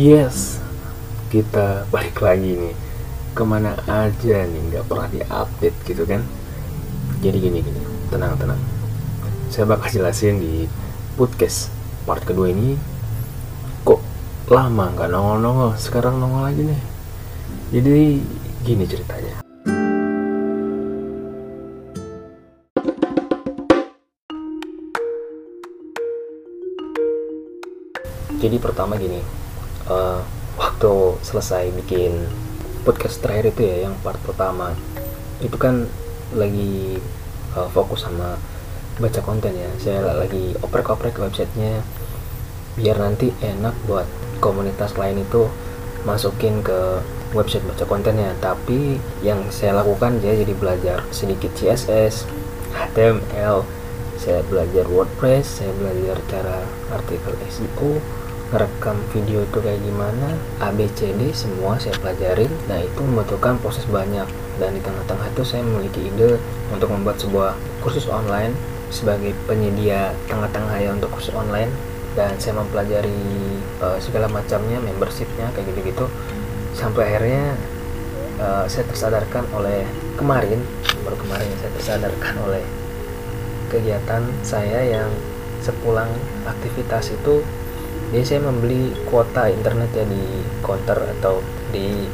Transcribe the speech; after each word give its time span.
Yes, 0.00 0.56
kita 1.28 1.84
balik 1.92 2.24
lagi 2.24 2.56
nih. 2.56 2.72
Ke 3.36 3.44
mana 3.44 3.76
aja 3.84 4.48
nih, 4.48 4.72
nggak 4.72 4.88
pernah 4.88 5.12
diupdate 5.12 5.76
gitu 5.84 6.08
kan? 6.08 6.24
Jadi 7.20 7.36
gini 7.36 7.60
gini, 7.60 7.84
tenang 8.08 8.32
tenang. 8.40 8.56
Saya 9.52 9.68
bakal 9.68 9.92
jelasin 9.92 10.40
di 10.40 10.64
podcast 11.20 11.68
part 12.08 12.24
kedua 12.24 12.48
ini. 12.48 12.80
Kok 13.84 14.00
lama 14.48 14.88
nggak 14.88 15.12
nongol-nongol, 15.12 15.76
sekarang 15.76 16.16
nongol 16.16 16.48
lagi 16.48 16.64
nih. 16.64 16.80
Jadi 17.68 18.24
gini 18.64 18.84
ceritanya. 18.88 19.44
Jadi 28.40 28.56
pertama 28.56 28.96
gini, 28.96 29.39
uh, 29.90 30.22
waktu 30.54 31.18
selesai 31.26 31.74
bikin 31.74 32.14
podcast 32.86 33.20
terakhir 33.20 33.52
itu 33.52 33.60
ya 33.66 33.76
yang 33.90 33.94
part 34.00 34.16
pertama. 34.22 34.72
Itu 35.42 35.58
kan 35.58 35.90
lagi 36.32 37.02
uh, 37.58 37.68
fokus 37.74 38.06
sama 38.06 38.38
baca 39.02 39.20
konten 39.20 39.52
ya. 39.52 39.70
Saya 39.82 40.14
lagi 40.14 40.54
oprek-oprek 40.62 41.18
websitenya 41.18 41.82
biar 42.78 42.96
nanti 43.02 43.34
enak 43.42 43.74
buat 43.90 44.06
komunitas 44.38 44.94
lain 44.94 45.26
itu 45.26 45.50
masukin 46.06 46.62
ke 46.62 47.02
website 47.34 47.66
baca 47.66 47.84
kontennya. 47.84 48.32
Tapi 48.38 48.96
yang 49.26 49.42
saya 49.50 49.82
lakukan 49.82 50.22
ya 50.22 50.38
jadi 50.38 50.54
belajar 50.54 51.02
sedikit 51.10 51.50
CSS 51.58 52.24
HTML 52.70 53.66
saya 54.20 54.44
belajar 54.46 54.84
WordPress 54.84 55.64
saya 55.64 55.72
belajar 55.80 56.20
cara 56.28 56.60
artikel 56.92 57.32
SEO 57.48 58.04
ngerekam 58.50 58.98
video 59.14 59.46
itu 59.46 59.58
kayak 59.62 59.78
gimana 59.78 60.34
ABCD 60.58 61.30
semua 61.30 61.78
saya 61.78 61.94
pelajarin. 62.02 62.50
Nah 62.66 62.82
itu 62.82 63.00
membutuhkan 63.02 63.58
proses 63.62 63.86
banyak. 63.86 64.26
Dan 64.58 64.76
di 64.76 64.82
tengah-tengah 64.82 65.30
itu 65.32 65.42
saya 65.46 65.62
memiliki 65.64 66.10
ide 66.10 66.36
untuk 66.74 66.90
membuat 66.92 67.16
sebuah 67.22 67.54
kursus 67.80 68.10
online 68.10 68.52
sebagai 68.90 69.32
penyedia 69.46 70.12
tengah-tengah 70.26 70.76
ya 70.82 70.90
untuk 70.92 71.14
kursus 71.14 71.32
online. 71.32 71.70
Dan 72.18 72.34
saya 72.42 72.58
mempelajari 72.58 73.22
uh, 73.78 73.96
segala 74.02 74.26
macamnya 74.26 74.82
membershipnya 74.82 75.54
kayak 75.54 75.70
gitu-gitu. 75.70 76.10
Sampai 76.74 77.06
akhirnya 77.06 77.54
uh, 78.42 78.66
saya 78.66 78.82
tersadarkan 78.90 79.46
oleh 79.54 79.86
kemarin 80.18 80.58
baru 81.06 81.16
kemarin 81.16 81.48
saya 81.62 81.70
tersadarkan 81.78 82.34
oleh 82.44 82.64
kegiatan 83.70 84.22
saya 84.42 84.80
yang 84.84 85.08
sepulang 85.62 86.08
aktivitas 86.44 87.14
itu 87.14 87.44
jadi 88.10 88.24
saya 88.26 88.40
membeli 88.42 88.90
kuota 89.06 89.46
internet 89.46 89.90
ya 89.94 90.02
di 90.02 90.42
counter 90.66 90.98
atau 91.18 91.38
di 91.70 92.10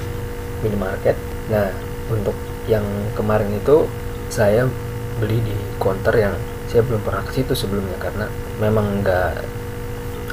minimarket. 0.60 1.16
Nah 1.48 1.72
untuk 2.12 2.36
yang 2.68 2.84
kemarin 3.16 3.48
itu 3.56 3.88
saya 4.28 4.68
beli 5.16 5.40
di 5.40 5.56
counter 5.80 6.12
yang 6.12 6.36
saya 6.68 6.84
belum 6.84 7.00
pernah 7.00 7.24
ke 7.24 7.40
situ 7.40 7.56
sebelumnya 7.56 7.96
karena 7.96 8.28
memang 8.60 9.00
nggak 9.00 9.40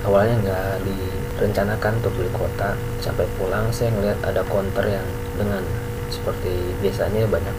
awalnya 0.04 0.36
nggak 0.44 0.72
direncanakan 0.84 2.04
untuk 2.04 2.12
beli 2.20 2.30
kuota. 2.36 2.76
Sampai 3.00 3.24
pulang 3.40 3.72
saya 3.72 3.96
ngeliat 3.96 4.20
ada 4.20 4.44
counter 4.44 4.84
yang 4.84 5.08
dengan 5.40 5.64
seperti 6.12 6.76
biasanya 6.84 7.24
banyak 7.32 7.56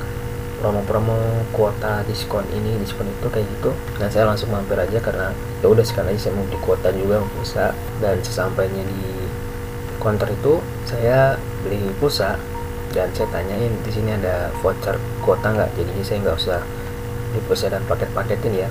promo-promo 0.65 1.45
kuota 1.53 2.01
diskon 2.09 2.48
ini 2.57 2.81
diskon 2.81 3.05
itu 3.05 3.29
kayak 3.29 3.45
gitu. 3.61 3.77
Dan 4.01 4.09
saya 4.09 4.25
langsung 4.25 4.48
mampir 4.48 4.81
aja 4.81 4.97
karena 4.97 5.37
ya 5.61 5.69
udah 5.69 5.84
sekali 5.84 6.17
lagi 6.17 6.25
saya 6.25 6.33
mau 6.41 6.48
beli 6.48 6.57
kuota 6.64 6.89
juga 6.97 7.20
pulsa. 7.36 7.77
Dan 8.01 8.25
sesampainya 8.25 8.80
di 8.80 9.29
counter 10.01 10.33
itu 10.33 10.64
saya 10.89 11.36
beli 11.61 11.92
pulsa. 12.01 12.41
Dan 12.97 13.13
saya 13.13 13.29
tanyain 13.29 13.77
di 13.85 13.91
sini 13.92 14.17
ada 14.17 14.48
voucher 14.64 14.97
kuota 15.20 15.52
nggak? 15.52 15.77
Jadi 15.77 16.01
saya 16.01 16.25
nggak 16.25 16.36
usah 16.41 16.61
beli 17.36 17.41
pulsa 17.45 17.69
dan 17.69 17.85
paket-paketin 17.85 18.64
ya. 18.64 18.69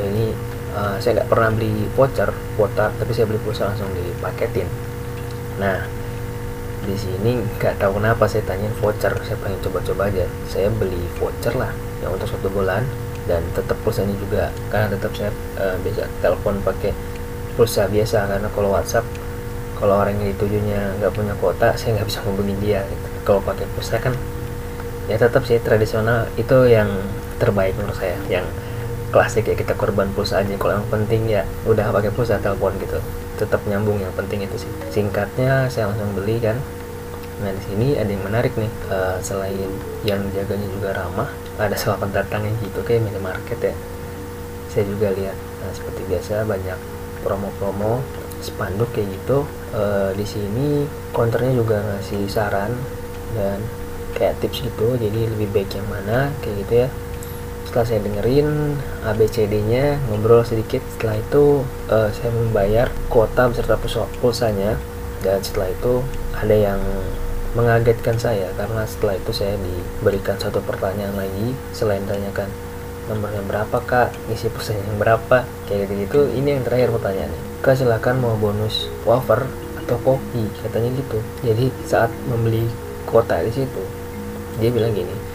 Jadi 0.00 0.32
uh, 0.72 0.96
saya 0.96 1.20
nggak 1.20 1.28
pernah 1.28 1.52
beli 1.52 1.84
voucher 1.92 2.32
kuota 2.56 2.88
tapi 2.96 3.12
saya 3.12 3.28
beli 3.28 3.36
pulsa 3.44 3.68
langsung 3.68 3.92
dipaketin. 3.92 4.64
Nah 5.60 5.84
di 6.86 6.94
sini 6.94 7.42
nggak 7.58 7.82
tahu 7.82 7.98
kenapa 7.98 8.24
saya 8.30 8.44
tanyain 8.46 8.72
voucher. 8.78 9.12
Saya 9.26 9.36
pengen 9.42 9.58
coba-coba 9.64 10.12
aja. 10.12 10.24
Saya 10.46 10.68
beli 10.70 11.00
voucher 11.18 11.54
lah 11.58 11.72
yang 12.04 12.14
untuk 12.14 12.28
satu 12.30 12.48
bulan. 12.52 12.86
Dan 13.28 13.44
tetap 13.52 13.76
pulsanya 13.84 14.16
juga 14.16 14.48
karena 14.72 14.88
tetap 14.96 15.12
saya 15.12 15.28
uh, 15.60 15.76
bisa 15.84 16.08
telepon 16.24 16.60
pakai 16.64 16.96
pulsa 17.58 17.90
biasa. 17.90 18.24
Karena 18.30 18.48
kalau 18.54 18.72
WhatsApp 18.72 19.04
kalau 19.78 19.94
orang 20.00 20.18
yang 20.18 20.34
ditujunya 20.34 20.96
nggak 20.98 21.12
punya 21.14 21.34
kuota 21.38 21.72
saya 21.78 21.98
nggak 21.98 22.08
bisa 22.08 22.20
hubungin 22.24 22.56
dia. 22.62 22.86
Kalau 23.26 23.44
pakai 23.44 23.68
pulsa 23.76 24.00
kan 24.00 24.16
ya 25.10 25.16
tetap 25.20 25.44
sih 25.44 25.60
tradisional. 25.60 26.30
Itu 26.40 26.64
yang 26.64 26.88
terbaik 27.36 27.76
menurut 27.76 27.98
saya 27.98 28.16
yang 28.32 28.46
klasik 29.08 29.48
ya 29.48 29.56
kita 29.56 29.76
korban 29.76 30.08
pulsa 30.16 30.40
aja. 30.40 30.56
Kalau 30.56 30.80
yang 30.80 30.88
penting 30.88 31.28
ya 31.28 31.44
udah 31.68 31.92
pakai 31.92 32.12
pulsa 32.14 32.40
telepon 32.40 32.72
gitu 32.80 33.02
tetap 33.38 33.62
nyambung 33.70 34.02
yang 34.02 34.10
penting 34.18 34.42
itu 34.42 34.66
sih 34.66 34.72
singkatnya 34.90 35.70
saya 35.70 35.88
langsung 35.88 36.10
beli 36.18 36.42
kan 36.42 36.58
Nah 37.38 37.54
di 37.54 37.62
sini 37.70 37.86
ada 37.94 38.10
yang 38.10 38.24
menarik 38.26 38.50
nih, 38.58 38.70
uh, 38.90 39.16
selain 39.22 39.70
yang 40.02 40.18
jaganya 40.34 40.66
juga 40.74 40.90
ramah, 40.98 41.30
ada 41.54 41.74
selapan 41.78 42.10
datangnya 42.10 42.50
gitu 42.66 42.82
kayak 42.82 43.06
minimarket 43.06 43.58
ya. 43.62 43.74
Saya 44.74 44.84
juga 44.90 45.14
lihat, 45.14 45.38
nah, 45.62 45.70
seperti 45.70 46.02
biasa 46.10 46.42
banyak 46.42 46.78
promo-promo 47.22 48.02
spanduk 48.42 48.90
kayak 48.90 49.14
gitu. 49.14 49.46
Uh, 49.70 50.10
di 50.18 50.26
sini 50.26 50.82
counternya 51.14 51.54
juga 51.54 51.78
ngasih 51.78 52.26
saran 52.26 52.74
dan 53.38 53.62
kayak 54.18 54.34
tips 54.42 54.66
gitu, 54.66 54.98
jadi 54.98 55.30
lebih 55.30 55.48
baik 55.54 55.70
yang 55.78 55.86
mana 55.86 56.34
kayak 56.42 56.66
gitu 56.66 56.74
ya. 56.86 56.88
Setelah 57.68 57.84
saya 57.84 58.00
dengerin 58.00 58.48
ABCD-nya, 59.04 60.00
ngobrol 60.08 60.40
sedikit. 60.40 60.80
Setelah 60.96 61.20
itu 61.20 61.68
uh, 61.92 62.08
saya 62.08 62.32
membayar 62.32 62.88
kuota 63.12 63.52
beserta 63.52 63.76
pulsanya. 64.24 64.80
Dan 65.20 65.44
setelah 65.44 65.68
itu 65.68 66.00
ada 66.32 66.56
yang 66.56 66.80
mengagetkan 67.52 68.16
saya 68.16 68.48
karena 68.56 68.88
setelah 68.88 69.20
itu 69.20 69.36
saya 69.36 69.60
diberikan 69.60 70.40
satu 70.40 70.64
pertanyaan 70.64 71.12
lagi 71.16 71.52
selain 71.76 72.06
tanyakan 72.08 72.48
nomornya 73.12 73.44
berapa 73.44 73.84
kak? 73.84 74.16
Isi 74.32 74.48
pesan 74.48 74.80
yang 74.80 74.96
berapa? 74.96 75.44
Kayak 75.68 75.92
gitu 75.92 75.92
gitu 76.08 76.20
ini 76.40 76.56
yang 76.56 76.64
terakhir 76.64 76.88
pertanyaannya. 76.96 77.40
Kak 77.60 77.76
silakan 77.76 78.16
mau 78.24 78.32
bonus 78.40 78.88
wafer 79.04 79.44
atau 79.84 79.96
kopi 80.00 80.48
katanya 80.64 80.88
gitu. 80.96 81.18
Jadi 81.44 81.68
saat 81.84 82.08
membeli 82.32 82.64
kuota 83.04 83.44
di 83.44 83.52
situ 83.52 83.84
dia 84.58 84.68
bilang 84.74 84.92
gini 84.92 85.27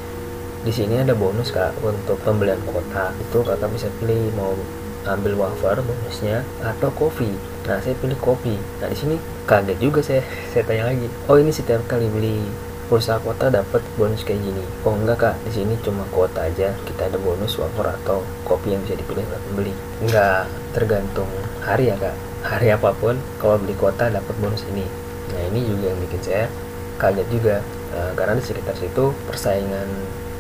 di 0.63 0.72
sini 0.72 0.96
ada 1.03 1.12
bonus 1.12 1.51
kak 1.51 1.75
untuk 1.84 2.16
pembelian 2.24 2.59
kuota 2.63 3.12
itu 3.19 3.44
kakak 3.44 3.68
bisa 3.75 3.91
pilih 4.00 4.31
mau 4.40 4.56
ambil 5.03 5.35
wafer 5.35 5.84
bonusnya 5.84 6.47
atau 6.63 6.88
kopi. 6.96 7.28
Nah 7.68 7.84
saya 7.84 7.91
pilih 8.00 8.16
kopi. 8.24 8.56
Nah 8.79 8.88
di 8.88 8.96
sini 8.96 9.16
kaget 9.44 9.78
juga 9.84 10.00
saya. 10.00 10.24
Saya 10.56 10.63
tanya 10.63 10.94
lagi 10.94 11.09
oh 11.28 11.35
ini 11.35 11.51
setiap 11.51 11.84
kali 11.90 12.07
beli 12.07 12.47
pulsa 12.88 13.19
kuota 13.19 13.51
dapat 13.51 13.84
bonus 14.00 14.24
kayak 14.24 14.40
gini? 14.40 14.63
Oh 14.88 14.96
enggak 14.96 15.19
kak. 15.19 15.35
Di 15.44 15.51
sini 15.51 15.75
cuma 15.84 16.07
kuota 16.16 16.47
aja. 16.47 16.72
Kita 16.88 17.12
ada 17.12 17.19
bonus 17.19 17.59
wafer 17.59 17.91
atau 18.00 18.24
kopi 18.47 18.72
yang 18.72 18.81
bisa 18.88 18.95
dipilih 18.95 19.28
oleh 19.28 19.41
pembeli. 19.51 19.74
Enggak 20.00 20.47
tergantung 20.72 21.28
hari 21.59 21.91
ya 21.91 22.00
kak. 22.00 22.16
Hari 22.47 22.72
apa 22.72 22.95
pun 22.95 23.19
kalau 23.44 23.59
beli 23.59 23.75
kuota 23.75 24.07
dapat 24.07 24.35
bonus 24.40 24.63
ini. 24.72 24.88
Nah 25.35 25.41
ini 25.51 25.68
juga 25.68 25.91
yang 25.91 26.00
bikin 26.07 26.22
saya 26.24 26.47
kaget 26.95 27.28
juga 27.28 27.56
uh, 27.91 28.12
karena 28.16 28.40
di 28.40 28.44
sekitar 28.45 28.78
situ 28.78 29.12
persaingan 29.28 29.89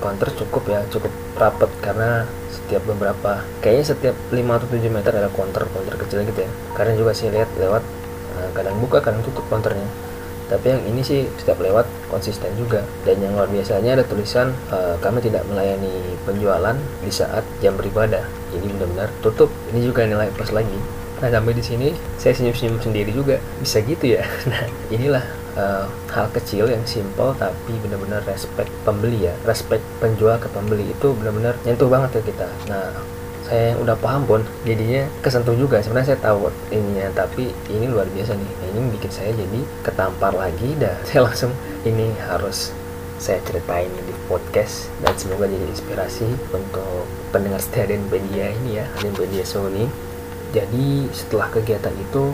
counter 0.03 0.27
cukup 0.35 0.63
ya 0.67 0.83
cukup 0.91 1.11
rapet 1.39 1.71
karena 1.79 2.27
setiap 2.51 2.83
beberapa 2.83 3.39
kayaknya 3.63 3.85
setiap 3.95 4.15
5 4.27 4.35
atau 4.35 4.67
7 4.67 4.91
meter 4.91 5.11
ada 5.15 5.31
counter 5.31 5.63
counter 5.71 5.95
kecil 5.95 6.27
gitu 6.27 6.43
ya. 6.43 6.51
Karena 6.75 6.93
juga 6.99 7.15
sih 7.15 7.31
lihat 7.31 7.47
lewat 7.55 7.83
uh, 8.35 8.49
kadang 8.51 8.75
buka 8.83 8.99
kadang 8.99 9.23
tutup 9.23 9.47
counternya 9.47 9.87
tapi 10.51 10.69
yang 10.69 10.85
ini 10.85 11.01
sih 11.01 11.25
setiap 11.39 11.57
lewat 11.63 11.87
konsisten 12.11 12.51
juga. 12.59 12.83
Dan 13.07 13.23
yang 13.23 13.33
luar 13.33 13.47
biasanya 13.47 13.97
ada 13.97 14.05
tulisan 14.05 14.51
uh, 14.69 14.99
kami 14.99 15.23
tidak 15.23 15.47
melayani 15.47 15.89
penjualan 16.27 16.77
di 17.01 17.11
saat 17.11 17.41
jam 17.63 17.73
beribadah. 17.79 18.21
Jadi 18.51 18.65
benar-benar 18.75 19.09
tutup. 19.23 19.49
Ini 19.73 19.79
juga 19.81 20.03
nilai 20.05 20.29
plus 20.35 20.51
lagi. 20.51 20.75
Nah 21.25 21.33
sampai 21.33 21.57
di 21.57 21.63
sini 21.63 21.87
saya 22.19 22.35
senyum-senyum 22.35 22.77
sendiri 22.83 23.09
juga. 23.09 23.41
Bisa 23.63 23.79
gitu 23.81 24.19
ya. 24.19 24.21
Nah 24.51 24.67
inilah 24.91 25.25
uh, 25.57 25.85
hal 26.11 26.27
kecil 26.33 26.69
yang 26.69 26.83
simple 26.85 27.33
tapi 27.37 27.73
benar-benar 27.81 28.21
respect 28.29 28.69
pembeli 28.83 29.29
ya. 29.29 29.33
Respect 29.47 29.83
penjual 29.97 30.37
ke 30.37 30.47
pembeli 30.51 30.91
itu 30.91 31.13
benar-benar 31.17 31.57
nyentuh 31.65 31.89
banget 31.89 32.21
ke 32.21 32.33
kita. 32.33 32.47
Nah 32.69 32.93
saya 33.43 33.75
yang 33.75 33.79
udah 33.83 33.97
paham 33.99 34.23
pun 34.23 34.41
jadinya 34.63 35.03
kesentuh 35.19 35.53
juga. 35.53 35.83
Sebenarnya 35.83 36.15
saya 36.15 36.19
tahu 36.23 36.47
ininya 36.71 37.11
tapi 37.13 37.51
ini 37.69 37.85
luar 37.91 38.07
biasa 38.09 38.33
nih. 38.39 38.49
Nah, 38.49 38.67
ini 38.73 38.79
bikin 38.95 39.11
saya 39.11 39.31
jadi 39.35 39.59
ketampar 39.83 40.31
lagi 40.33 40.73
dan 40.79 40.95
saya 41.07 41.27
langsung 41.27 41.51
ini 41.83 42.15
harus 42.23 42.71
saya 43.19 43.39
ceritain 43.43 43.91
di 43.93 44.13
podcast. 44.31 44.89
Dan 45.03 45.13
semoga 45.19 45.45
jadi 45.45 45.63
inspirasi 45.69 46.27
untuk 46.55 47.05
pendengar 47.35 47.59
setia 47.59 47.87
Denpedia 47.87 48.49
ini 48.63 48.79
ya 48.79 48.85
Denpedia 49.03 49.43
Sony. 49.43 49.85
Jadi 50.53 51.09
setelah 51.11 51.49
kegiatan 51.49 51.93
itu 51.97 52.31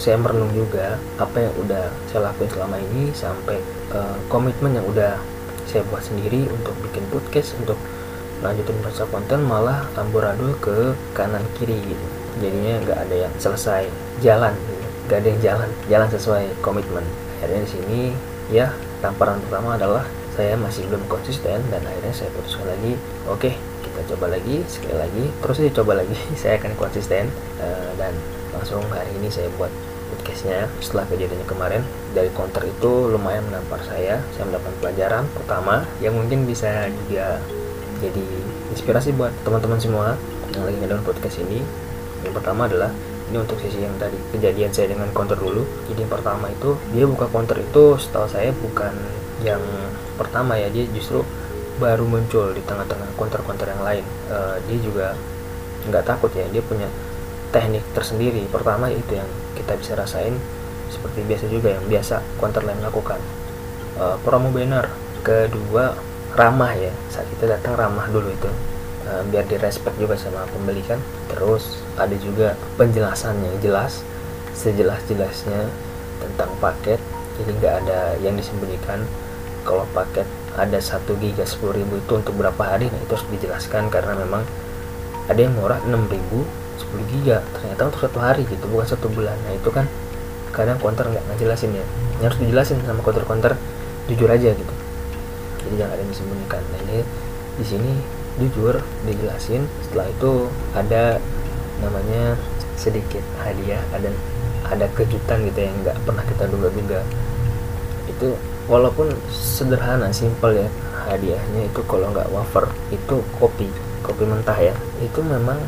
saya 0.00 0.16
merenung 0.16 0.48
juga 0.56 0.96
apa 1.20 1.44
yang 1.44 1.52
udah 1.60 1.92
saya 2.08 2.32
lakuin 2.32 2.48
selama 2.48 2.76
ini 2.80 3.12
sampai 3.12 3.60
uh, 3.92 4.16
komitmen 4.32 4.72
yang 4.72 4.86
udah 4.88 5.20
saya 5.68 5.84
buat 5.92 6.00
sendiri 6.00 6.48
untuk 6.48 6.72
bikin 6.88 7.04
podcast 7.12 7.52
untuk 7.60 7.76
lanjutin 8.40 8.80
baca 8.80 9.04
konten 9.12 9.44
malah 9.44 9.84
amburadul 10.00 10.56
ke 10.64 10.96
kanan 11.12 11.44
kiri 11.60 11.76
gitu. 11.84 12.06
Jadinya 12.40 12.80
nggak 12.88 12.98
ada 13.06 13.16
yang 13.28 13.32
selesai 13.36 13.84
jalan 14.24 14.56
gitu. 14.56 14.86
nggak 15.04 15.18
ada 15.20 15.28
yang 15.28 15.40
jalan 15.44 15.70
jalan 15.92 16.08
sesuai 16.08 16.44
komitmen. 16.64 17.04
Akhirnya 17.38 17.68
di 17.68 17.70
sini 17.70 18.00
ya 18.48 18.72
tamparan 19.04 19.36
pertama 19.44 19.76
adalah 19.76 20.08
saya 20.32 20.56
masih 20.56 20.88
belum 20.88 21.04
konsisten 21.12 21.60
dan 21.68 21.82
akhirnya 21.84 22.16
saya 22.16 22.32
putuskan 22.32 22.64
lagi 22.72 22.96
oke 23.28 23.44
okay, 23.44 23.54
kita 23.84 24.16
coba 24.16 24.32
lagi 24.32 24.64
sekali 24.64 24.96
lagi. 24.96 25.24
Terus 25.44 25.56
saya 25.60 25.70
coba 25.76 25.92
lagi 26.00 26.16
saya 26.40 26.56
akan 26.56 26.72
konsisten 26.80 27.28
uh, 27.60 27.92
dan 28.00 28.16
langsung 28.56 28.80
hari 28.88 29.12
ini 29.20 29.28
saya 29.28 29.52
buat 29.60 29.70
podcastnya. 30.10 30.66
Setelah 30.82 31.06
kejadiannya 31.06 31.46
kemarin 31.46 31.82
dari 32.12 32.28
counter 32.34 32.66
itu 32.66 33.08
lumayan 33.08 33.46
menampar 33.46 33.80
saya. 33.86 34.18
Saya 34.34 34.50
mendapatkan 34.50 34.76
pelajaran 34.82 35.24
pertama 35.32 35.86
yang 36.02 36.18
mungkin 36.18 36.44
bisa 36.44 36.90
juga 36.90 37.38
jadi 38.00 38.26
inspirasi 38.74 39.14
buat 39.14 39.30
teman-teman 39.46 39.78
semua 39.78 40.06
yang 40.52 40.66
lagi 40.66 40.76
ngedown 40.82 41.02
podcast 41.06 41.38
ini. 41.46 41.62
Yang 42.26 42.34
pertama 42.42 42.66
adalah 42.66 42.90
ini 43.30 43.38
untuk 43.38 43.62
sisi 43.62 43.78
yang 43.78 43.94
tadi 43.96 44.18
kejadian 44.34 44.74
saya 44.74 44.90
dengan 44.90 45.06
counter 45.14 45.38
dulu. 45.38 45.62
Jadi 45.86 46.02
yang 46.02 46.12
pertama 46.12 46.50
itu 46.50 46.74
dia 46.90 47.06
buka 47.06 47.30
counter 47.30 47.56
itu 47.62 47.94
setahu 47.96 48.26
saya 48.26 48.50
bukan 48.58 48.92
yang 49.46 49.62
pertama 50.18 50.58
ya 50.58 50.68
dia 50.68 50.84
justru 50.92 51.22
baru 51.80 52.04
muncul 52.04 52.52
di 52.52 52.60
tengah-tengah 52.66 53.08
counter-counter 53.16 53.70
yang 53.70 53.82
lain. 53.86 54.04
Uh, 54.28 54.58
dia 54.66 54.78
juga 54.82 55.06
nggak 55.88 56.04
takut 56.04 56.28
ya 56.36 56.44
dia 56.52 56.60
punya 56.60 56.90
teknik 57.50 57.84
tersendiri. 57.94 58.46
Pertama 58.50 58.90
itu 58.90 59.18
yang 59.18 59.28
kita 59.54 59.76
bisa 59.78 59.92
rasain 59.94 60.34
seperti 60.90 61.22
biasa 61.26 61.46
juga 61.46 61.68
yang 61.76 61.84
biasa 61.86 62.22
counter 62.38 62.62
lain 62.66 62.80
lakukan. 62.82 63.20
Uh, 63.98 64.16
promo 64.22 64.50
banner. 64.50 64.90
Kedua 65.20 65.94
ramah 66.34 66.72
ya. 66.74 66.90
Saat 67.12 67.28
kita 67.36 67.50
datang 67.50 67.76
ramah 67.76 68.08
dulu 68.08 68.30
itu. 68.30 68.50
Uh, 69.06 69.22
biar 69.28 69.46
direspek 69.46 69.94
juga 69.98 70.16
sama 70.16 70.46
pembeli 70.50 70.82
kan. 70.86 70.98
Terus 71.30 71.82
ada 71.98 72.14
juga 72.18 72.58
penjelasan 72.80 73.38
yang 73.42 73.56
jelas 73.62 74.02
sejelas-jelasnya 74.56 75.68
tentang 76.20 76.50
paket. 76.58 76.98
Jadi 77.38 77.50
nggak 77.60 77.74
ada 77.86 78.18
yang 78.22 78.34
disembunyikan. 78.34 79.04
Kalau 79.60 79.84
paket 79.92 80.24
ada 80.58 80.78
satu 80.82 81.14
giga 81.22 81.46
sepuluh 81.46 81.78
ribu 81.78 82.02
itu 82.02 82.12
untuk 82.18 82.34
berapa 82.34 82.58
hari 82.58 82.90
nah 82.90 82.98
itu 82.98 83.14
harus 83.14 83.28
dijelaskan 83.30 83.86
karena 83.86 84.18
memang 84.18 84.42
ada 85.30 85.38
yang 85.38 85.54
murah 85.54 85.78
enam 85.86 86.10
ribu 86.80 87.04
sepuluh 87.04 87.04
giga 87.12 87.36
ternyata 87.52 87.92
untuk 87.92 88.00
satu 88.08 88.18
hari 88.24 88.48
gitu 88.48 88.64
bukan 88.72 88.88
satu 88.88 89.12
bulan. 89.12 89.36
Nah 89.44 89.52
itu 89.52 89.68
kan 89.68 89.84
kadang 90.56 90.80
counter 90.80 91.04
nggak 91.12 91.24
ngejelasin 91.28 91.76
ya. 91.76 91.84
Ini 92.16 92.22
harus 92.24 92.38
dijelasin 92.40 92.80
sama 92.88 93.04
counter-counter 93.04 93.52
jujur 94.08 94.32
aja 94.32 94.56
gitu. 94.56 94.74
Jadi 95.60 95.74
jangan 95.76 95.92
ada 95.92 96.00
yang 96.00 96.10
disembunyikan. 96.10 96.62
Nah 96.72 96.78
ini 96.88 96.98
di 97.60 97.64
sini 97.68 97.92
jujur 98.40 98.80
dijelasin 99.04 99.68
setelah 99.84 100.08
itu 100.08 100.48
ada 100.72 101.20
namanya 101.84 102.40
sedikit 102.80 103.20
hadiah 103.44 103.84
ada 103.92 104.08
ada 104.64 104.88
kejutan 104.96 105.44
gitu 105.44 105.68
yang 105.68 105.76
nggak 105.84 105.96
pernah 106.08 106.24
kita 106.24 106.48
duga-duga 106.48 107.04
itu 108.08 108.32
walaupun 108.64 109.12
sederhana 109.28 110.08
simpel 110.08 110.56
ya 110.56 110.68
hadiahnya 111.04 111.68
itu 111.68 111.80
kalau 111.84 112.08
nggak 112.08 112.32
wafer 112.32 112.64
itu 112.88 113.20
kopi 113.36 113.68
kopi 114.00 114.24
mentah 114.24 114.56
ya. 114.56 114.74
Itu 115.04 115.20
memang 115.20 115.60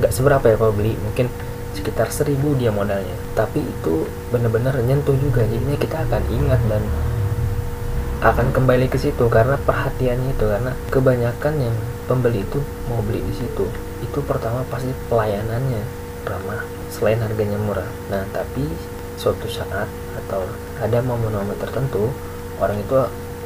nggak 0.00 0.12
seberapa 0.12 0.42
ya 0.42 0.56
kalau 0.58 0.74
beli 0.74 0.98
mungkin 1.02 1.30
sekitar 1.74 2.08
seribu 2.14 2.54
dia 2.54 2.70
modalnya. 2.70 3.14
Tapi 3.34 3.60
itu 3.60 4.06
benar-benar 4.30 4.78
nyentuh 4.82 5.14
juga 5.18 5.42
jadinya 5.44 5.76
kita 5.76 6.06
akan 6.06 6.22
ingat 6.30 6.60
dan 6.70 6.82
akan 8.24 8.56
kembali 8.56 8.88
ke 8.88 8.96
situ 8.96 9.28
karena 9.28 9.60
perhatiannya 9.60 10.32
itu 10.32 10.46
karena 10.48 10.72
kebanyakan 10.88 11.54
yang 11.60 11.76
pembeli 12.08 12.40
itu 12.40 12.62
mau 12.88 13.02
beli 13.04 13.20
di 13.20 13.34
situ. 13.36 13.68
Itu 14.00 14.24
pertama 14.24 14.64
pasti 14.70 14.94
pelayanannya 15.12 15.82
ramah 16.24 16.64
selain 16.88 17.20
harganya 17.20 17.60
murah. 17.60 17.90
Nah 18.08 18.24
tapi 18.32 18.64
suatu 19.20 19.44
saat 19.50 19.86
atau 20.24 20.46
ada 20.80 20.98
momen-momen 21.04 21.58
tertentu 21.60 22.10
orang 22.62 22.80
itu 22.80 22.96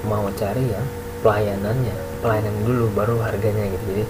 mau 0.06 0.31
cari 0.37 0.62
yang 0.69 0.87
pelayanannya 1.27 1.97
pelayanan 2.23 2.55
dulu 2.62 2.87
baru 2.95 3.19
harganya 3.25 3.67
gitu. 3.67 3.85
Jadi 3.99 4.05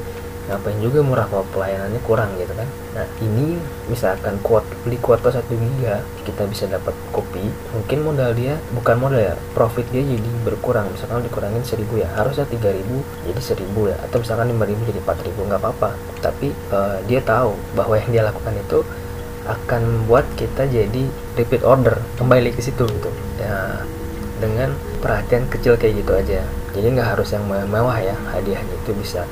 ngapain 0.48 0.80
juga 0.80 1.04
murah 1.04 1.28
kalau 1.28 1.44
pelayanannya 1.52 2.00
kurang 2.08 2.32
gitu 2.40 2.50
kan. 2.56 2.64
Nah 2.96 3.06
ini 3.20 3.60
misalkan 3.92 4.40
kuot 4.40 4.64
beli 4.82 4.96
kuota 4.98 5.28
satu 5.28 5.52
giga 5.52 6.00
kita 6.24 6.48
bisa 6.48 6.64
dapat 6.66 6.96
kopi 7.12 7.44
mungkin 7.76 7.98
modal 8.04 8.32
dia 8.32 8.56
bukan 8.72 8.96
modal 8.96 9.20
ya 9.20 9.34
profit 9.52 9.84
dia 9.92 10.00
jadi 10.00 10.28
berkurang. 10.42 10.88
Misalkan 10.90 11.20
dikurangin 11.28 11.60
seribu 11.62 12.00
ya 12.00 12.08
harusnya 12.16 12.48
tiga 12.48 12.72
ribu 12.72 13.04
jadi 13.28 13.40
seribu 13.44 13.92
ya 13.92 13.96
atau 14.08 14.24
misalkan 14.24 14.48
lima 14.48 14.64
ribu 14.64 14.80
jadi 14.88 15.04
empat 15.04 15.18
ribu 15.28 15.44
nggak 15.44 15.60
apa-apa. 15.60 15.90
Tapi 16.24 16.48
uh, 16.72 16.98
dia 17.04 17.20
tahu 17.20 17.52
bahwa 17.76 17.94
yang 18.00 18.08
dia 18.08 18.22
lakukan 18.24 18.56
itu 18.56 18.80
akan 19.48 19.80
membuat 19.80 20.28
kita 20.36 20.68
jadi 20.68 21.08
repeat 21.36 21.64
order 21.64 22.00
kembali 22.16 22.56
ke 22.56 22.60
situ 22.64 22.88
gitu. 22.88 23.10
Ya 23.36 23.84
dengan 24.38 24.70
perhatian 25.02 25.50
kecil 25.50 25.76
kayak 25.76 26.00
gitu 26.00 26.12
aja. 26.16 26.40
Jadi 26.72 26.86
nggak 26.94 27.18
harus 27.18 27.34
yang 27.34 27.44
mewah 27.48 27.98
ya 27.98 28.14
hadiahnya 28.32 28.74
itu 28.86 28.94
bisa 28.94 29.26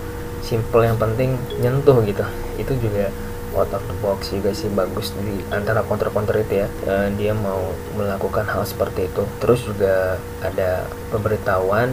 simple 0.47 0.87
yang 0.87 0.95
penting 0.95 1.35
nyentuh 1.59 1.99
gitu. 2.07 2.23
Itu 2.55 2.79
juga 2.79 3.11
out 3.57 3.73
of 3.73 3.83
the 3.89 3.97
box 4.05 4.31
juga 4.31 4.53
sih 4.53 4.69
bagus 4.71 5.11
di 5.19 5.43
antara 5.51 5.83
counter-counter 5.83 6.39
itu 6.47 6.63
ya. 6.63 6.69
E, 6.87 6.95
dia 7.19 7.33
mau 7.35 7.75
melakukan 7.99 8.47
hal 8.47 8.63
seperti 8.63 9.11
itu. 9.11 9.27
Terus 9.43 9.67
juga 9.67 10.23
ada 10.41 10.87
pemberitahuan 11.11 11.91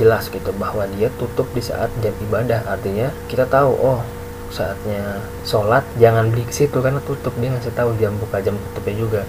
jelas 0.00 0.32
gitu 0.32 0.50
bahwa 0.56 0.88
dia 0.96 1.12
tutup 1.20 1.44
di 1.52 1.60
saat 1.60 1.92
jam 2.00 2.16
ibadah. 2.24 2.64
Artinya 2.64 3.12
kita 3.28 3.44
tahu 3.44 3.76
oh 3.76 4.00
saatnya 4.48 5.20
sholat 5.42 5.82
jangan 6.00 6.30
beli 6.32 6.48
ke 6.48 6.54
situ 6.54 6.80
karena 6.80 7.04
tutup. 7.04 7.36
Dia 7.36 7.52
ngasih 7.52 7.76
tahu 7.76 7.92
jam 8.00 8.16
buka 8.16 8.40
jam 8.40 8.56
tutupnya 8.72 8.96
juga 8.96 9.22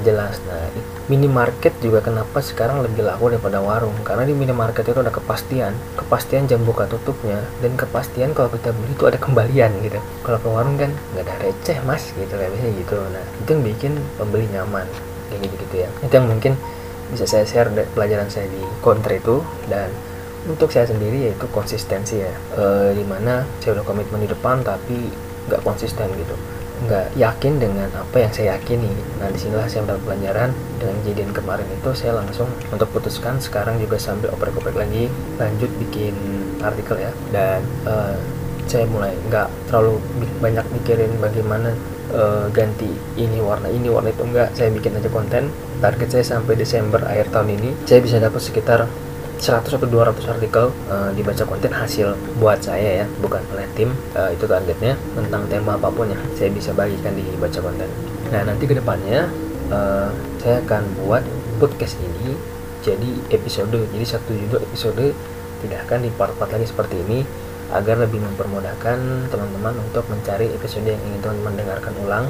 jelas. 0.00 0.40
Nah 0.48 0.72
minimarket 1.12 1.76
juga 1.84 2.00
kenapa 2.00 2.40
sekarang 2.40 2.80
lebih 2.80 3.04
laku 3.04 3.28
daripada 3.28 3.60
warung? 3.60 3.92
Karena 4.00 4.24
di 4.24 4.32
minimarket 4.32 4.88
itu 4.88 4.96
ada 5.04 5.12
kepastian. 5.12 5.76
Kepastian 6.00 6.48
jam 6.48 6.64
buka 6.64 6.88
tutupnya. 6.88 7.44
Dan 7.60 7.76
kepastian 7.76 8.32
kalau 8.32 8.48
kita 8.48 8.72
beli 8.72 8.96
itu 8.96 9.04
ada 9.04 9.20
kembalian 9.20 9.70
gitu. 9.84 10.00
Kalau 10.24 10.38
ke 10.40 10.48
warung 10.48 10.76
kan 10.80 10.90
nggak 11.12 11.24
ada 11.28 11.34
receh 11.44 11.78
mas 11.84 12.08
gitu. 12.16 12.32
Kayak 12.32 12.50
biasanya 12.56 12.72
gitu. 12.80 12.96
Nah 12.96 13.24
itu 13.44 13.48
yang 13.52 13.62
bikin 13.62 13.92
pembeli 14.16 14.46
nyaman. 14.48 14.86
Kayak 15.28 15.40
gitu 15.44 15.54
gitu 15.68 15.74
ya. 15.84 15.88
Itu 16.00 16.12
yang 16.16 16.26
mungkin 16.32 16.52
bisa 17.12 17.28
saya 17.28 17.44
share 17.44 17.68
pelajaran 17.92 18.32
saya 18.32 18.48
di 18.48 18.62
kontra 18.80 19.20
itu. 19.20 19.44
Dan 19.68 19.92
untuk 20.48 20.72
saya 20.72 20.88
sendiri 20.88 21.28
yaitu 21.28 21.44
konsistensi 21.52 22.24
ya. 22.24 22.32
E, 22.56 22.96
di 22.96 23.04
mana 23.06 23.44
saya 23.60 23.78
udah 23.78 23.84
komitmen 23.86 24.24
di 24.24 24.32
depan 24.32 24.64
tapi 24.66 25.12
nggak 25.46 25.62
konsisten 25.66 26.06
gitu 26.14 26.38
nggak 26.86 27.14
yakin 27.14 27.58
dengan 27.62 27.88
apa 27.94 28.16
yang 28.18 28.32
saya 28.34 28.58
yakini. 28.58 28.90
Nah 29.22 29.28
di 29.30 29.38
sinilah 29.38 29.66
saya 29.70 29.86
mendapat 29.86 30.02
pelajaran. 30.06 30.50
Dengan 30.82 30.96
kejadian 31.06 31.30
kemarin 31.30 31.68
itu 31.70 31.90
saya 31.94 32.12
langsung 32.18 32.50
untuk 32.74 32.88
putuskan 32.90 33.38
sekarang 33.38 33.78
juga 33.78 34.02
sambil 34.02 34.34
oprek-oprek 34.34 34.74
lagi 34.74 35.06
lanjut 35.38 35.70
bikin 35.78 36.14
artikel 36.58 36.98
ya. 36.98 37.12
Dan 37.30 37.62
uh, 37.86 38.18
saya 38.66 38.86
mulai 38.90 39.14
nggak 39.30 39.48
terlalu 39.70 39.98
banyak 40.38 40.66
mikirin 40.74 41.12
bagaimana 41.18 41.74
uh, 42.14 42.46
ganti 42.50 42.90
ini 43.18 43.38
warna 43.42 43.70
ini 43.70 43.90
warna 43.90 44.10
itu 44.10 44.22
enggak 44.22 44.54
saya 44.54 44.70
bikin 44.74 44.98
aja 44.98 45.10
konten. 45.10 45.50
Target 45.82 46.08
saya 46.14 46.24
sampai 46.38 46.54
Desember 46.54 47.02
akhir 47.02 47.34
tahun 47.34 47.58
ini 47.58 47.70
saya 47.86 47.98
bisa 48.02 48.22
dapat 48.22 48.38
sekitar 48.38 48.86
100 49.42 49.74
atau 49.74 49.90
200 49.90 50.22
artikel 50.38 50.70
uh, 50.86 51.10
dibaca 51.18 51.42
konten 51.42 51.74
hasil 51.74 52.14
buat 52.38 52.62
saya 52.62 53.02
ya 53.02 53.06
bukan 53.18 53.42
oleh 53.50 53.66
tim. 53.74 53.90
Uh, 54.14 54.30
itu 54.30 54.46
targetnya. 54.46 54.94
Tentang 55.18 55.50
tema 55.50 55.74
apa 55.74 55.90
pun 55.90 56.06
ya 56.06 56.18
saya 56.38 56.54
bisa 56.54 56.70
bagikan 56.70 57.10
di 57.18 57.26
baca 57.42 57.58
konten. 57.58 57.90
Nah 58.30 58.46
nanti 58.46 58.70
ke 58.70 58.78
depannya 58.78 59.26
uh, 59.74 60.06
eh, 60.06 60.10
saya 60.38 60.62
akan 60.62 60.82
buat 61.02 61.26
podcast 61.58 61.98
ini 61.98 62.38
jadi 62.86 63.10
episode. 63.34 63.74
Jadi 63.74 64.04
satu 64.06 64.30
judul 64.30 64.62
episode 64.62 65.10
tidak 65.66 65.90
akan 65.90 66.06
di 66.06 66.10
part-part 66.14 66.54
lagi 66.54 66.70
seperti 66.70 67.02
ini 67.02 67.26
agar 67.74 67.98
lebih 67.98 68.22
mempermudahkan 68.22 69.26
teman-teman 69.26 69.74
untuk 69.90 70.06
mencari 70.06 70.54
episode 70.54 70.86
yang 70.86 71.02
ingin 71.02 71.18
teman-teman 71.18 71.66
dengarkan 71.66 71.94
ulang. 71.98 72.26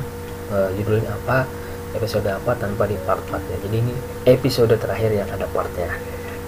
Uh, 0.48 0.72
judulnya 0.80 1.12
apa 1.12 1.44
episode 1.92 2.24
apa 2.28 2.56
tanpa 2.56 2.88
di 2.88 2.96
part-part 3.04 3.40
ya 3.52 3.56
jadi 3.68 3.76
ini 3.84 3.94
episode 4.28 4.72
terakhir 4.76 5.12
yang 5.12 5.28
ada 5.32 5.48
partnya 5.48 5.88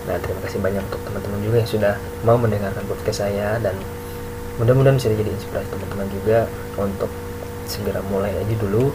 Nah, 0.04 0.20
terima 0.20 0.40
kasih 0.44 0.60
banyak 0.60 0.84
untuk 0.84 1.00
teman-teman 1.08 1.40
juga 1.40 1.56
yang 1.64 1.70
sudah 1.70 1.94
mau 2.28 2.36
mendengarkan 2.36 2.84
podcast 2.84 3.24
saya 3.24 3.56
dan 3.64 3.72
mudah-mudahan 4.60 5.00
bisa 5.00 5.08
jadi 5.10 5.32
inspirasi 5.32 5.66
teman-teman 5.72 6.06
juga 6.12 6.38
untuk 6.76 7.08
segera 7.64 8.04
mulai 8.12 8.36
aja 8.36 8.54
dulu. 8.60 8.92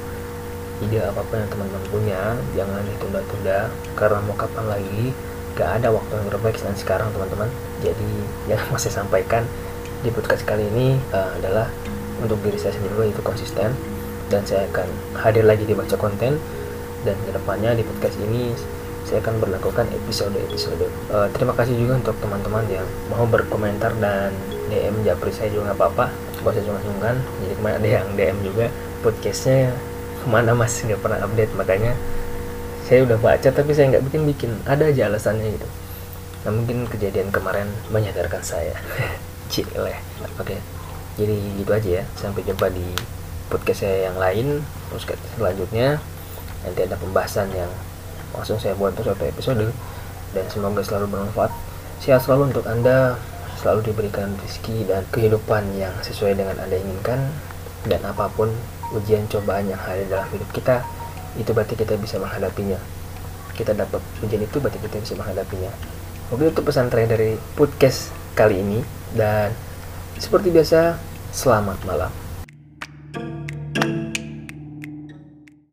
Ide 0.80 1.04
apa 1.04 1.26
pun 1.28 1.42
yang 1.42 1.52
teman-teman 1.52 1.84
punya 1.90 2.22
jangan 2.54 2.86
ditunda-tunda. 2.86 3.74
Karena 3.98 4.20
mau 4.22 4.38
kapan 4.38 4.66
lagi 4.70 5.12
gak 5.58 5.82
ada 5.82 5.92
waktu 5.92 6.14
yang 6.14 6.28
terbaik 6.30 6.56
selain 6.62 6.78
sekarang 6.78 7.10
teman-teman. 7.12 7.50
Jadi 7.82 8.12
yang 8.46 8.62
masih 8.74 8.94
sampaikan 8.94 9.44
di 10.06 10.14
podcast 10.14 10.46
kali 10.46 10.64
ini 10.72 10.96
uh, 11.12 11.36
adalah 11.42 11.68
untuk 12.22 12.40
diri 12.46 12.56
saya 12.62 12.78
sendiri 12.78 13.10
itu 13.10 13.22
konsisten. 13.26 13.74
Dan 14.30 14.46
saya 14.46 14.70
akan 14.70 14.88
hadir 15.26 15.42
lagi 15.42 15.66
di 15.66 15.74
baca 15.74 15.98
konten. 15.98 16.38
Dan 17.02 17.18
ke 17.26 17.32
depannya 17.34 17.74
di 17.74 17.82
podcast 17.82 18.16
ini 18.22 18.54
saya 19.10 19.26
akan 19.26 19.42
berlakukan 19.42 19.90
episode-episode. 19.90 20.86
Uh, 21.10 21.26
terima 21.34 21.58
kasih 21.58 21.74
juga 21.74 21.98
untuk 21.98 22.14
teman-teman 22.22 22.62
yang 22.70 22.86
mau 23.10 23.26
berkomentar 23.26 23.90
dan 23.98 24.30
DM 24.70 25.02
japri 25.02 25.34
saya 25.34 25.50
juga 25.50 25.74
nggak 25.74 25.78
apa-apa. 25.82 26.06
Gak 26.46 26.56
usah 26.56 26.80
sungkan 26.86 27.18
Jadi 27.42 27.54
kemarin 27.58 27.76
ada 27.82 27.90
yang 27.90 28.08
DM 28.14 28.38
juga. 28.46 28.66
Podcastnya 29.02 29.74
ke 30.22 30.28
mana 30.30 30.54
mas? 30.54 30.78
Nggak 30.86 31.02
pernah 31.02 31.26
update. 31.26 31.52
Makanya 31.58 31.98
saya 32.86 33.02
udah 33.10 33.18
baca 33.18 33.50
tapi 33.50 33.72
saya 33.74 33.98
nggak 33.98 34.06
bikin 34.14 34.22
bikin. 34.30 34.52
Ada 34.70 34.94
aja 34.94 35.10
alasannya 35.10 35.58
gitu. 35.58 35.68
Nah 36.46 36.52
mungkin 36.54 36.86
kejadian 36.86 37.34
kemarin 37.34 37.66
menyadarkan 37.90 38.46
saya. 38.46 38.78
Cileh 39.52 39.98
oke. 40.38 40.54
Jadi 41.18 41.36
gitu 41.58 41.72
aja 41.74 41.90
ya. 41.90 42.04
Sampai 42.14 42.46
jumpa 42.46 42.70
di 42.70 42.86
podcast 43.50 43.82
saya 43.82 44.14
yang 44.14 44.22
lain. 44.22 44.62
Podcast 44.94 45.18
selanjutnya 45.34 45.98
nanti 46.62 46.86
ada 46.86 46.94
pembahasan 46.94 47.50
yang 47.58 47.74
langsung 48.36 48.62
saya 48.62 48.78
buat 48.78 48.94
untuk 48.96 49.10
satu 49.10 49.24
episode. 49.26 49.70
Dan 50.34 50.46
semoga 50.50 50.82
selalu 50.86 51.10
bermanfaat. 51.10 51.52
Sehat 52.02 52.22
selalu 52.24 52.54
untuk 52.54 52.66
anda. 52.70 53.18
Selalu 53.60 53.92
diberikan 53.92 54.32
rezeki 54.40 54.88
dan 54.88 55.04
kehidupan 55.12 55.76
yang 55.76 55.92
sesuai 56.06 56.38
dengan 56.38 56.56
anda 56.62 56.78
inginkan. 56.78 57.30
Dan 57.84 58.02
apa 58.06 58.30
pun 58.32 58.52
ujian 58.94 59.26
cobaan 59.30 59.70
yang 59.70 59.80
ada 59.84 60.04
dalam 60.06 60.28
hidup 60.34 60.50
kita 60.54 60.82
itu 61.38 61.54
berarti 61.54 61.78
kita 61.78 61.94
bisa 61.98 62.18
menghadapinya. 62.18 62.80
Kita 63.54 63.76
dapat 63.76 64.02
ujian 64.24 64.42
itu 64.44 64.58
berarti 64.58 64.80
kita 64.80 64.98
bisa 65.02 65.14
menghadapinya. 65.20 65.72
Oke 66.30 66.50
itu 66.50 66.62
pesan 66.62 66.94
terakhir 66.94 67.18
dari 67.18 67.32
podcast 67.58 68.14
kali 68.38 68.62
ini. 68.62 68.80
Dan 69.12 69.52
seperti 70.22 70.54
biasa 70.54 70.96
selamat 71.34 71.82
malam 71.86 72.29